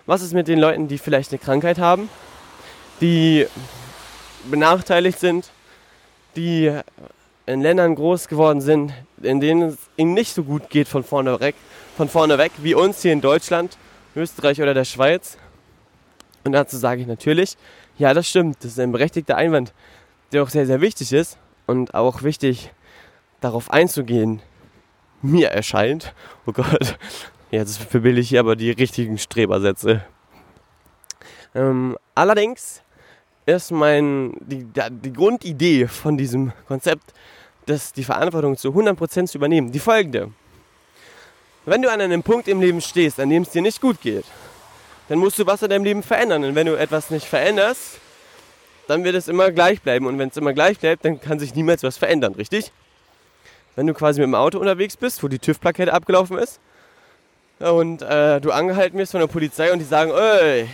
[0.06, 2.08] Was ist mit den Leuten, die vielleicht eine Krankheit haben,
[3.00, 3.46] die
[4.50, 5.50] benachteiligt sind,
[6.34, 6.72] die
[7.52, 11.40] in Ländern groß geworden sind, in denen es ihnen nicht so gut geht von vorne
[11.40, 11.56] weg,
[11.96, 13.76] von vorne weg wie uns hier in Deutschland,
[14.14, 15.36] Österreich oder der Schweiz?
[16.44, 17.56] Und dazu sage ich natürlich,
[17.98, 19.74] ja, das stimmt, das ist ein berechtigter Einwand,
[20.32, 22.70] der auch sehr, sehr wichtig ist und auch wichtig
[23.40, 24.40] darauf einzugehen,
[25.20, 26.14] mir erscheint.
[26.46, 26.98] Oh Gott,
[27.50, 30.04] jetzt verbilde ich hier aber die richtigen Strebersätze.
[31.54, 32.82] Ähm, allerdings
[33.44, 37.12] ist mein, die, die Grundidee von diesem Konzept,
[37.70, 40.30] das die Verantwortung zu 100% zu übernehmen, die folgende.
[41.66, 44.24] Wenn du an einem Punkt im Leben stehst, an dem es dir nicht gut geht,
[45.08, 46.44] dann musst du was in deinem Leben verändern.
[46.44, 47.98] Und wenn du etwas nicht veränderst,
[48.86, 50.06] dann wird es immer gleich bleiben.
[50.06, 52.72] Und wenn es immer gleich bleibt, dann kann sich niemals was verändern, richtig?
[53.76, 56.60] Wenn du quasi mit dem Auto unterwegs bist, wo die TÜV-Plakette abgelaufen ist,
[57.60, 60.68] und äh, du angehalten wirst von der Polizei und die sagen, ey,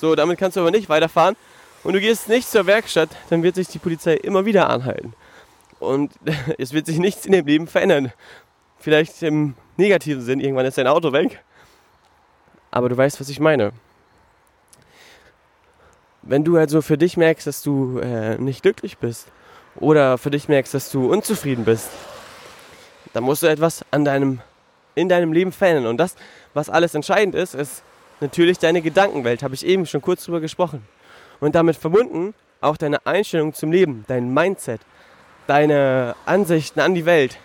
[0.00, 1.36] so, damit kannst du aber nicht weiterfahren
[1.84, 5.12] und du gehst nicht zur Werkstatt, dann wird sich die Polizei immer wieder anhalten.
[5.80, 6.12] Und
[6.58, 8.12] es wird sich nichts in dem Leben verändern.
[8.78, 11.42] Vielleicht im negativen Sinn, irgendwann ist dein Auto weg
[12.70, 13.72] aber du weißt, was ich meine.
[16.22, 19.28] Wenn du also für dich merkst, dass du äh, nicht glücklich bist
[19.76, 21.88] oder für dich merkst, dass du unzufrieden bist,
[23.12, 24.40] dann musst du etwas an deinem,
[24.94, 25.86] in deinem Leben verändern.
[25.86, 26.14] Und das,
[26.54, 27.82] was alles entscheidend ist, ist
[28.20, 30.86] natürlich deine Gedankenwelt, habe ich eben schon kurz drüber gesprochen.
[31.40, 34.82] Und damit verbunden auch deine Einstellung zum Leben, dein Mindset,
[35.50, 37.36] deine Ansichten an die Welt.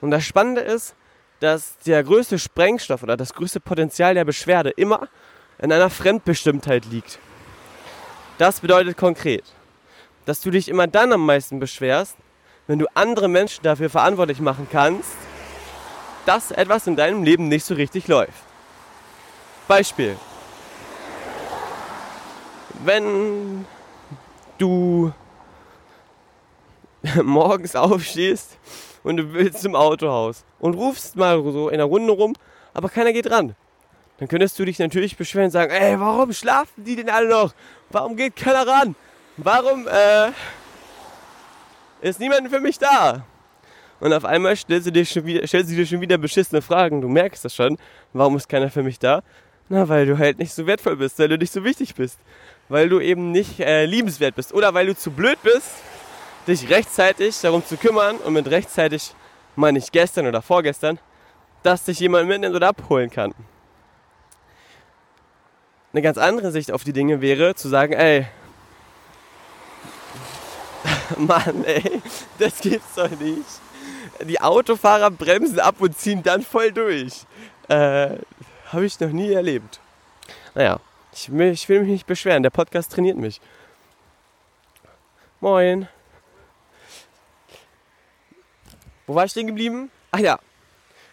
[0.00, 0.94] Und das Spannende ist,
[1.40, 5.08] dass der größte Sprengstoff oder das größte Potenzial der Beschwerde immer
[5.58, 7.18] in einer Fremdbestimmtheit liegt.
[8.38, 9.42] Das bedeutet konkret,
[10.24, 12.16] dass du dich immer dann am meisten beschwerst,
[12.68, 15.16] wenn du andere Menschen dafür verantwortlich machen kannst,
[16.26, 18.44] dass etwas in deinem Leben nicht so richtig läuft.
[19.66, 20.16] Beispiel.
[22.84, 23.66] Wenn
[24.58, 25.12] du
[27.22, 28.58] morgens aufstehst
[29.02, 32.34] und du willst zum Autohaus und rufst mal so in der Runde rum,
[32.74, 33.54] aber keiner geht ran.
[34.18, 37.54] Dann könntest du dich natürlich beschweren und sagen, ey, warum schlafen die denn alle noch?
[37.90, 38.94] Warum geht keiner ran?
[39.36, 40.30] Warum äh,
[42.02, 43.24] ist niemand für mich da?
[43.98, 47.00] Und auf einmal stellst du dir schon wieder, stellst du dir schon wieder beschissene Fragen.
[47.00, 47.78] Du merkst das schon.
[48.12, 49.22] Warum ist keiner für mich da?
[49.68, 52.18] Na, weil du halt nicht so wertvoll bist, weil du nicht so wichtig bist.
[52.68, 54.52] Weil du eben nicht äh, liebenswert bist.
[54.52, 55.70] Oder weil du zu blöd bist,
[56.46, 58.16] dich rechtzeitig darum zu kümmern.
[58.18, 59.14] Und mit rechtzeitig
[59.56, 60.98] meine ich gestern oder vorgestern,
[61.62, 63.34] dass dich jemand mitnimmt oder abholen kann.
[65.92, 68.26] Eine ganz andere Sicht auf die Dinge wäre zu sagen, ey,
[71.18, 72.00] Mann, ey,
[72.38, 73.44] das gibt's doch nicht.
[74.24, 77.24] Die Autofahrer bremsen ab und ziehen dann voll durch.
[77.68, 78.16] Äh,
[78.72, 79.80] Habe ich noch nie erlebt.
[80.54, 80.80] Naja,
[81.12, 82.42] ich, ich will mich nicht beschweren.
[82.42, 83.40] Der Podcast trainiert mich.
[85.40, 85.88] Moin.
[89.06, 89.90] Wo war ich stehen geblieben?
[90.10, 90.38] Ach ja,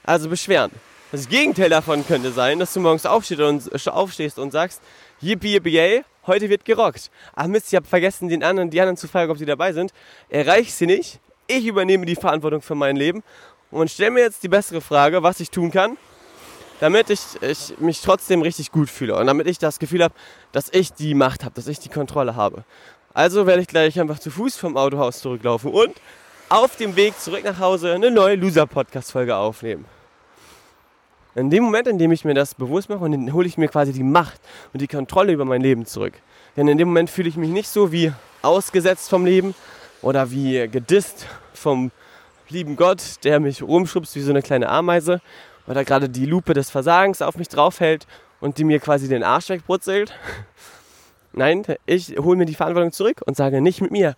[0.04, 0.72] also beschweren.
[1.12, 4.80] Das Gegenteil davon könnte sein, dass du morgens aufstehst und, aufstehst und sagst,
[5.22, 7.10] yippie yippie yay, heute wird gerockt.
[7.36, 9.92] Ach Mist, ich habe vergessen, den anderen, die anderen zu fragen, ob sie dabei sind.
[10.30, 11.20] Erreich sie nicht.
[11.48, 13.24] Ich übernehme die Verantwortung für mein Leben
[13.72, 15.98] und stelle mir jetzt die bessere Frage, was ich tun kann,
[16.80, 20.14] damit ich, ich mich trotzdem richtig gut fühle und damit ich das Gefühl habe,
[20.52, 22.64] dass ich die Macht habe, dass ich die Kontrolle habe.
[23.16, 25.96] Also werde ich gleich einfach zu Fuß vom Autohaus zurücklaufen und
[26.50, 29.86] auf dem Weg zurück nach Hause eine neue Loser-Podcast-Folge aufnehmen.
[31.36, 33.94] In dem Moment, in dem ich mir das bewusst mache, und hole ich mir quasi
[33.94, 34.42] die Macht
[34.74, 36.14] und die Kontrolle über mein Leben zurück.
[36.58, 39.54] Denn in dem Moment fühle ich mich nicht so wie ausgesetzt vom Leben
[40.02, 41.92] oder wie gedisst vom
[42.50, 45.22] lieben Gott, der mich rumschubst wie so eine kleine Ameise
[45.68, 48.08] oder gerade die Lupe des Versagens auf mich draufhält
[48.40, 50.14] und die mir quasi den Arsch wegbrutzelt.
[51.32, 54.16] Nein, ich hole mir die Verantwortung zurück und sage nicht mit mir,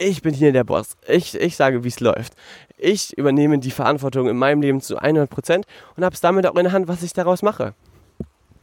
[0.00, 0.96] ich bin hier der Boss.
[1.06, 2.32] Ich, ich sage, wie es läuft.
[2.78, 5.62] Ich übernehme die Verantwortung in meinem Leben zu 100%
[5.96, 7.74] und habe es damit auch in der Hand, was ich daraus mache.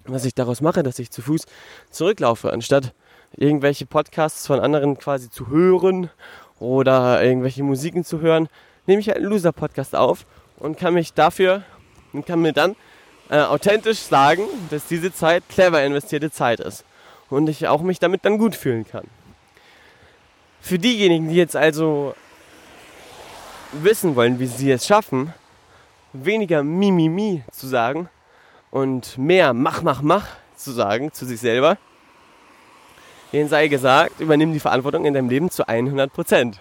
[0.06, 1.44] Was ich daraus mache, dass ich zu Fuß
[1.92, 2.94] zurücklaufe, anstatt
[3.36, 6.10] irgendwelche Podcasts von anderen quasi zu hören
[6.60, 8.50] oder irgendwelche Musiken zu hören,
[8.88, 10.26] nehme ich halt einen Loser-Podcast auf
[10.58, 11.62] und kann mich dafür
[12.14, 12.76] und kann mir dann
[13.30, 16.84] äh, authentisch sagen, dass diese Zeit clever investierte Zeit ist
[17.30, 19.06] und ich auch mich damit dann gut fühlen kann.
[20.68, 22.14] Für diejenigen, die jetzt also
[23.72, 25.34] wissen wollen, wie sie es schaffen,
[26.12, 28.10] weniger Mimimi zu sagen
[28.70, 30.28] und mehr Mach, Mach, Mach
[30.58, 31.78] zu sagen zu sich selber,
[33.32, 36.60] denen sei gesagt, übernimm die Verantwortung in deinem Leben zu 100 Prozent.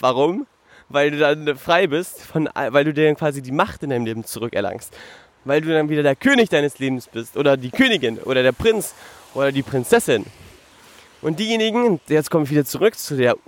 [0.00, 0.46] Warum?
[0.88, 4.06] Weil du dann frei bist, von, weil du dir dann quasi die Macht in deinem
[4.06, 4.96] Leben zurückerlangst.
[5.44, 8.94] Weil du dann wieder der König deines Lebens bist oder die Königin oder der Prinz
[9.34, 10.24] oder die Prinzessin.
[11.24, 13.38] Und diejenigen, jetzt komme ich wieder zurück zu der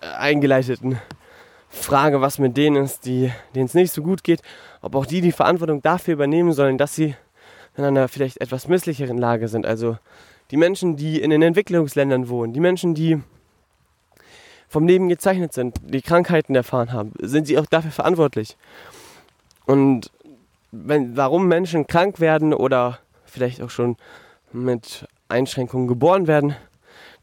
[0.00, 1.00] eingeleiteten
[1.68, 4.40] Frage, was mit denen ist, die, denen es nicht so gut geht,
[4.82, 7.16] ob auch die die Verantwortung dafür übernehmen sollen, dass sie
[7.76, 9.66] in einer vielleicht etwas misslicheren Lage sind.
[9.66, 9.98] Also
[10.52, 13.20] die Menschen, die in den Entwicklungsländern wohnen, die Menschen, die
[14.68, 18.56] vom Leben gezeichnet sind, die Krankheiten erfahren haben, sind sie auch dafür verantwortlich.
[19.66, 20.12] Und
[20.70, 23.96] wenn, warum Menschen krank werden oder vielleicht auch schon
[24.52, 26.54] mit Einschränkungen geboren werden,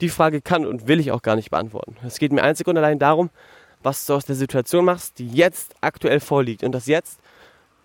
[0.02, 1.96] die Frage kann und will ich auch gar nicht beantworten.
[2.06, 3.30] Es geht mir einzig und allein darum,
[3.84, 6.64] was du aus der Situation machst, die jetzt aktuell vorliegt.
[6.64, 7.20] Und das Jetzt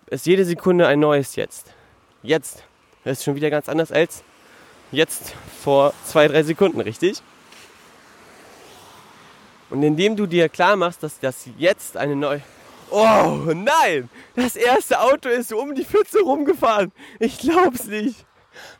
[0.07, 1.73] ist jede Sekunde ein neues Jetzt.
[2.23, 2.63] Jetzt
[3.03, 4.23] ist schon wieder ganz anders als
[4.91, 7.21] jetzt vor zwei, drei Sekunden, richtig?
[9.69, 12.41] Und indem du dir klar machst, dass das jetzt eine neue.
[12.89, 14.09] Oh nein!
[14.35, 16.93] Das erste Auto ist um die Pfütze rumgefahren.
[17.19, 18.25] Ich glaub's nicht.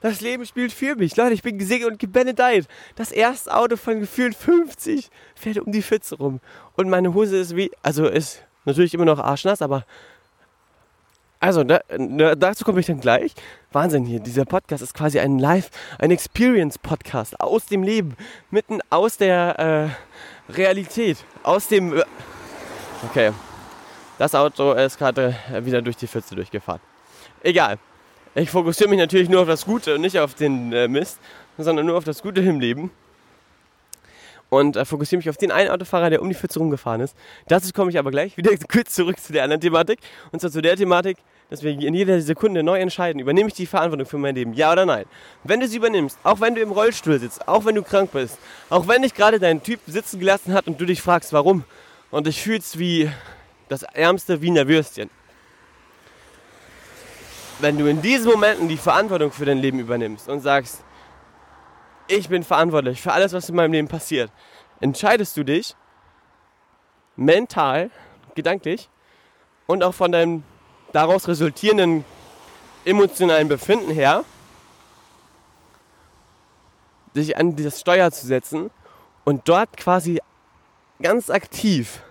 [0.01, 1.15] Das Leben spielt für mich.
[1.15, 2.67] Leute, ich bin gesegnet und gebenedeit.
[2.95, 6.39] Das erste Auto von gefühlt 50 fährt um die Pfütze rum.
[6.75, 9.85] Und meine Hose ist wie, also ist natürlich immer noch arschnass, aber
[11.39, 11.81] also, da,
[12.35, 13.33] dazu komme ich dann gleich.
[13.71, 18.15] Wahnsinn hier, dieser Podcast ist quasi ein Live, ein Experience-Podcast aus dem Leben,
[18.49, 19.59] mitten aus der
[20.49, 21.95] äh, Realität, aus dem...
[21.95, 22.03] Äh,
[23.07, 23.31] okay,
[24.17, 26.81] das Auto ist gerade wieder durch die Pfütze durchgefahren.
[27.43, 27.77] Egal,
[28.37, 31.17] ich fokussiere mich natürlich nur auf das Gute und nicht auf den äh, Mist,
[31.57, 32.91] sondern nur auf das Gute im Leben.
[34.49, 37.15] Und äh, fokussiere mich auf den einen Autofahrer, der um die Pfütze rumgefahren ist.
[37.47, 39.99] Dazu komme ich aber gleich wieder kurz zurück zu der anderen Thematik.
[40.31, 41.17] Und zwar zu der Thematik,
[41.49, 44.71] dass wir in jeder Sekunde neu entscheiden, übernehme ich die Verantwortung für mein Leben, ja
[44.71, 45.05] oder nein.
[45.43, 48.37] Wenn du sie übernimmst, auch wenn du im Rollstuhl sitzt, auch wenn du krank bist,
[48.69, 51.63] auch wenn dich gerade dein Typ sitzen gelassen hat und du dich fragst, warum,
[52.11, 53.09] und dich fühlst wie
[53.67, 55.09] das ärmste Wiener Würstchen,
[57.59, 60.83] wenn du in diesen Momenten die Verantwortung für dein Leben übernimmst und sagst,
[62.07, 64.31] ich bin verantwortlich für alles, was in meinem Leben passiert,
[64.79, 65.75] entscheidest du dich
[67.15, 67.89] mental,
[68.35, 68.89] gedanklich
[69.65, 70.43] und auch von deinem
[70.93, 72.05] daraus resultierenden
[72.85, 74.23] emotionalen Befinden her,
[77.15, 78.69] dich an das Steuer zu setzen
[79.25, 80.21] und dort quasi
[81.01, 82.01] ganz aktiv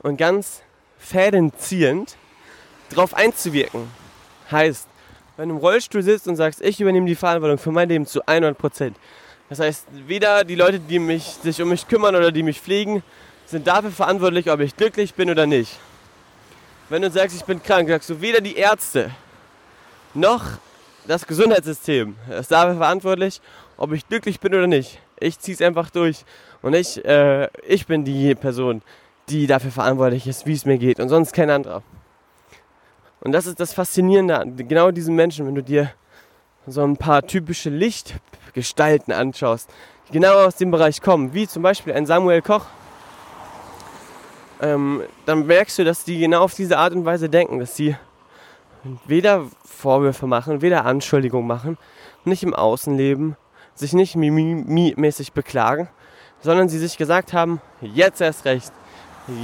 [0.00, 0.62] und ganz
[0.98, 2.16] Fäden ziehend
[2.90, 4.01] darauf einzuwirken.
[4.52, 4.86] Heißt,
[5.36, 8.26] wenn du im Rollstuhl sitzt und sagst, ich übernehme die Verantwortung für mein Leben zu
[8.26, 8.96] 100 Prozent.
[9.48, 13.02] Das heißt, weder die Leute, die mich, sich um mich kümmern oder die mich pflegen,
[13.46, 15.78] sind dafür verantwortlich, ob ich glücklich bin oder nicht.
[16.88, 19.10] Wenn du sagst, ich bin krank, sagst du, weder die Ärzte
[20.14, 20.42] noch
[21.06, 23.40] das Gesundheitssystem ist dafür verantwortlich,
[23.76, 25.00] ob ich glücklich bin oder nicht.
[25.18, 26.24] Ich ziehe es einfach durch.
[26.62, 28.82] Und ich, äh, ich bin die Person,
[29.28, 31.82] die dafür verantwortlich ist, wie es mir geht und sonst kein anderer.
[33.22, 35.92] Und das ist das Faszinierende an genau diesen Menschen, wenn du dir
[36.66, 39.70] so ein paar typische Lichtgestalten anschaust,
[40.08, 42.66] die genau aus dem Bereich kommen, wie zum Beispiel ein Samuel Koch,
[44.60, 47.96] ähm, dann merkst du, dass die genau auf diese Art und Weise denken, dass sie
[49.06, 51.78] weder Vorwürfe machen, weder Anschuldigungen machen,
[52.24, 53.36] nicht im Außenleben,
[53.74, 55.88] sich nicht mimi-mäßig beklagen,
[56.40, 58.72] sondern sie sich gesagt haben, jetzt erst recht,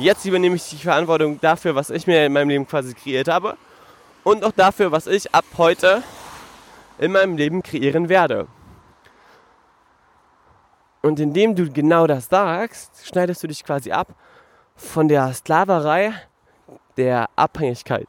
[0.01, 3.57] jetzt übernehme ich die Verantwortung dafür, was ich mir in meinem Leben quasi kreiert habe
[4.29, 6.03] und auch dafür, was ich ab heute
[6.99, 8.47] in meinem Leben kreieren werde.
[11.01, 14.09] Und indem du genau das sagst, schneidest du dich quasi ab
[14.77, 16.12] von der Sklaverei
[16.99, 18.09] der Abhängigkeit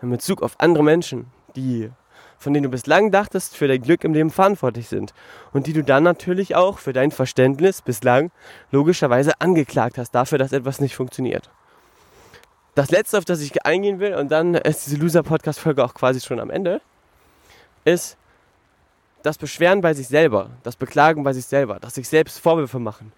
[0.00, 1.90] in Bezug auf andere Menschen, die
[2.38, 5.12] von denen du bislang dachtest, für dein Glück im Leben verantwortlich sind.
[5.52, 8.30] Und die du dann natürlich auch für dein Verständnis bislang
[8.70, 11.50] logischerweise angeklagt hast dafür, dass etwas nicht funktioniert.
[12.74, 16.40] Das letzte, auf das ich eingehen will, und dann ist diese Loser-Podcast-Folge auch quasi schon
[16.40, 16.80] am Ende,
[17.84, 18.16] ist
[19.22, 23.12] das Beschweren bei sich selber, das Beklagen bei sich selber, das sich selbst Vorwürfe machen.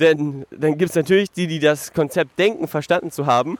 [0.00, 3.58] Denn dann gibt es natürlich die, die das Konzept denken, verstanden zu haben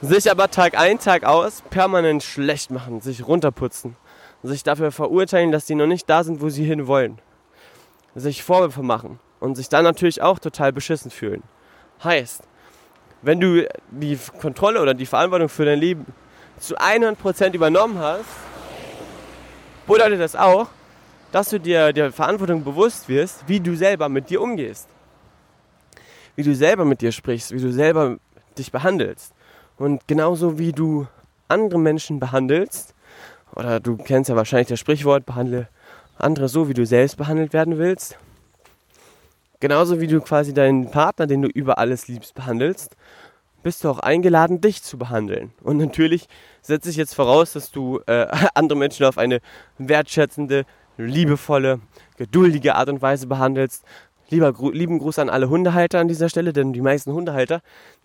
[0.00, 3.96] sich aber Tag ein, Tag aus permanent schlecht machen, sich runterputzen,
[4.42, 7.18] sich dafür verurteilen, dass die noch nicht da sind, wo sie hin wollen,
[8.14, 11.42] sich Vorwürfe machen und sich dann natürlich auch total beschissen fühlen.
[12.02, 12.42] Heißt,
[13.22, 16.06] wenn du die Kontrolle oder die Verantwortung für dein Leben
[16.58, 18.26] zu 100% übernommen hast,
[19.86, 20.68] bedeutet das auch,
[21.32, 24.88] dass du dir der Verantwortung bewusst wirst, wie du selber mit dir umgehst.
[26.36, 28.18] Wie du selber mit dir sprichst, wie du selber
[28.56, 29.32] dich behandelst.
[29.76, 31.06] Und genauso wie du
[31.48, 32.94] andere Menschen behandelst,
[33.54, 35.68] oder du kennst ja wahrscheinlich das Sprichwort, behandle
[36.16, 38.18] andere so, wie du selbst behandelt werden willst.
[39.60, 42.96] Genauso wie du quasi deinen Partner, den du über alles liebst, behandelst,
[43.68, 45.52] bist du auch eingeladen, dich zu behandeln.
[45.62, 46.26] Und natürlich
[46.62, 49.40] setze ich jetzt voraus, dass du äh, andere Menschen auf eine
[49.76, 50.64] wertschätzende,
[50.96, 51.80] liebevolle,
[52.16, 53.84] geduldige Art und Weise behandelst.
[54.30, 57.60] Lieber, lieben Gruß an alle Hundehalter an dieser Stelle, denn die meisten Hundehalter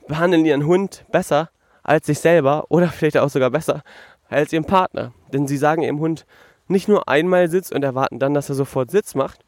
[0.05, 1.49] behandeln ihren Hund besser
[1.81, 3.83] als sich selber oder vielleicht auch sogar besser
[4.27, 5.13] als ihren Partner.
[5.31, 6.25] Denn sie sagen ihrem Hund
[6.67, 9.45] nicht nur einmal Sitz und erwarten dann, dass er sofort Sitz macht,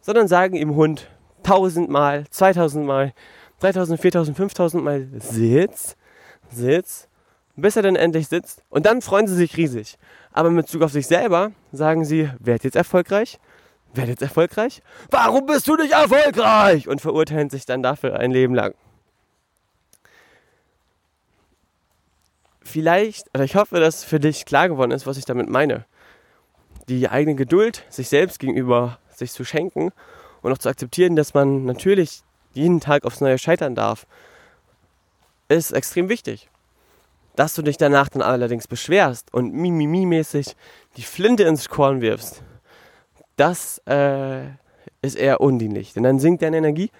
[0.00, 1.10] sondern sagen ihrem Hund
[1.42, 3.12] tausendmal, zweitausendmal,
[3.60, 5.96] dreitausend, viertausend, fünftausendmal Sitz,
[6.50, 7.08] Sitz,
[7.56, 8.62] bis er dann endlich sitzt.
[8.70, 9.98] Und dann freuen sie sich riesig.
[10.32, 13.38] Aber mit Bezug auf sich selber sagen sie, werd jetzt erfolgreich,
[13.94, 14.82] werd jetzt erfolgreich.
[15.10, 16.88] Warum bist du nicht erfolgreich?
[16.88, 18.74] Und verurteilen sich dann dafür ein Leben lang.
[22.68, 25.86] vielleicht, oder ich hoffe, dass für dich klar geworden ist, was ich damit meine.
[26.88, 29.90] Die eigene Geduld, sich selbst gegenüber sich zu schenken
[30.42, 32.20] und auch zu akzeptieren, dass man natürlich
[32.58, 34.06] jeden Tag aufs Neue scheitern darf,
[35.48, 36.50] ist extrem wichtig.
[37.36, 40.56] Dass du dich danach dann allerdings beschwerst und mimimi-mäßig
[40.96, 42.42] die Flinte ins Korn wirfst,
[43.36, 44.48] das äh,
[45.00, 45.92] ist eher undienlich.
[45.94, 46.90] Denn dann sinkt deine Energie.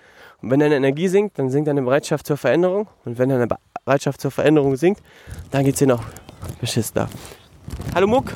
[0.40, 2.86] Und wenn deine Energie sinkt, dann sinkt deine Bereitschaft zur Veränderung.
[3.04, 3.48] Und wenn deine
[3.84, 5.02] Bereitschaft zur Veränderung sinkt,
[5.50, 6.04] dann geht es dir noch
[6.60, 7.08] beschissener.
[7.94, 8.32] Hallo Muck.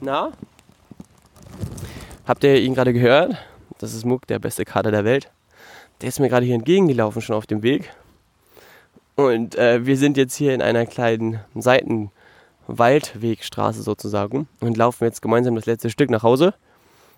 [0.00, 0.32] Na?
[2.26, 3.36] Habt ihr ihn gerade gehört?
[3.78, 5.30] Das ist Muck, der beste Kader der Welt.
[6.04, 7.90] Der ist mir gerade hier entgegengelaufen, schon auf dem Weg.
[9.14, 15.54] Und äh, wir sind jetzt hier in einer kleinen Seitenwaldwegstraße sozusagen und laufen jetzt gemeinsam
[15.54, 16.52] das letzte Stück nach Hause.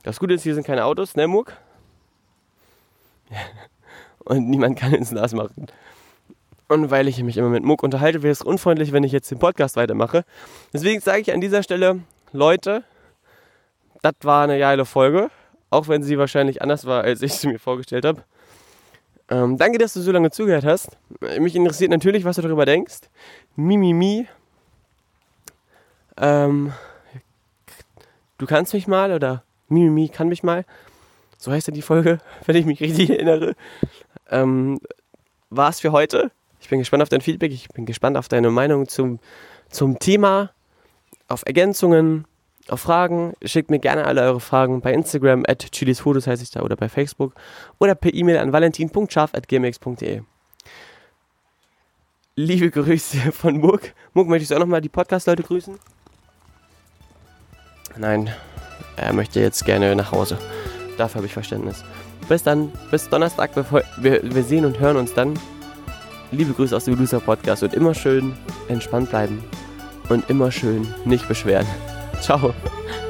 [0.04, 1.54] Das Gute ist, hier sind keine Autos, ne Muck?
[4.20, 5.66] und niemand kann ins Nass machen.
[6.68, 9.40] Und weil ich mich immer mit Muck unterhalte, wäre es unfreundlich, wenn ich jetzt den
[9.40, 10.24] Podcast weitermache.
[10.72, 12.84] Deswegen sage ich an dieser Stelle, Leute,
[14.02, 15.28] das war eine geile Folge.
[15.70, 18.22] Auch wenn sie wahrscheinlich anders war, als ich sie mir vorgestellt habe.
[19.28, 20.96] Ähm, danke, dass du so lange zugehört hast.
[21.38, 23.00] Mich interessiert natürlich, was du darüber denkst.
[23.56, 23.92] Mimimi.
[23.92, 24.28] Mi, mi.
[26.18, 26.72] Ähm,
[28.38, 30.64] du kannst mich mal oder Mimimi mi, kann mich mal.
[31.38, 33.54] So heißt ja die Folge, wenn ich mich richtig erinnere.
[34.30, 34.80] Ähm,
[35.50, 36.30] es für heute.
[36.60, 39.20] Ich bin gespannt auf dein Feedback, ich bin gespannt auf deine Meinung zum,
[39.68, 40.50] zum Thema,
[41.28, 42.26] auf Ergänzungen,
[42.68, 43.34] auf Fragen.
[43.44, 46.88] Schickt mir gerne alle eure Fragen bei Instagram, at chilisfotos heiße ich da, oder bei
[46.88, 47.34] Facebook
[47.78, 50.22] oder per E-Mail an valentin.scharf.gmx.de.
[52.36, 53.80] liebe Grüße von Muck.
[54.12, 55.78] Muck, möchtest du auch nochmal die Podcast-Leute grüßen?
[57.96, 58.30] Nein,
[58.96, 60.38] er möchte jetzt gerne nach Hause.
[60.98, 61.82] Dafür habe ich Verständnis.
[62.28, 63.50] Bis dann, bis Donnerstag.
[63.98, 65.38] Wir, wir sehen und hören uns dann.
[66.32, 68.34] Liebe Grüße aus dem Loser Podcast und immer schön
[68.68, 69.44] entspannt bleiben
[70.08, 71.66] und immer schön nicht beschweren.
[72.20, 72.52] 家伙。